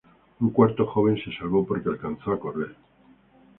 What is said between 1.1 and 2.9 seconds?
se salvó porque alcanzó a correr.